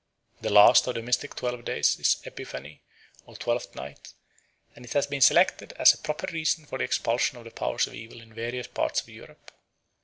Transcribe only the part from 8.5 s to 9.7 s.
parts of Europe.